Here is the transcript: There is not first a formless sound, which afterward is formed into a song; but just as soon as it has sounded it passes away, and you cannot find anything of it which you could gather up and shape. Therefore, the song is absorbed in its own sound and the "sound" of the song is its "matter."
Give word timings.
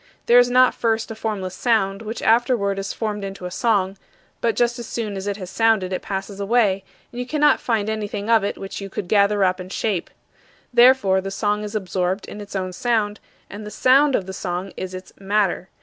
There 0.25 0.39
is 0.39 0.49
not 0.49 0.73
first 0.73 1.11
a 1.11 1.15
formless 1.15 1.53
sound, 1.53 2.01
which 2.01 2.23
afterward 2.23 2.79
is 2.79 2.91
formed 2.91 3.23
into 3.23 3.45
a 3.45 3.51
song; 3.51 3.99
but 4.41 4.55
just 4.55 4.79
as 4.79 4.87
soon 4.87 5.15
as 5.15 5.27
it 5.27 5.37
has 5.37 5.51
sounded 5.51 5.93
it 5.93 6.01
passes 6.01 6.39
away, 6.39 6.83
and 7.11 7.19
you 7.21 7.27
cannot 7.27 7.59
find 7.59 7.87
anything 7.87 8.27
of 8.27 8.43
it 8.43 8.57
which 8.57 8.81
you 8.81 8.89
could 8.89 9.07
gather 9.07 9.43
up 9.43 9.59
and 9.59 9.71
shape. 9.71 10.09
Therefore, 10.73 11.21
the 11.21 11.29
song 11.29 11.63
is 11.63 11.75
absorbed 11.75 12.27
in 12.27 12.41
its 12.41 12.55
own 12.55 12.73
sound 12.73 13.19
and 13.47 13.63
the 13.63 13.69
"sound" 13.69 14.15
of 14.15 14.25
the 14.25 14.33
song 14.33 14.73
is 14.75 14.95
its 14.95 15.13
"matter." 15.19 15.69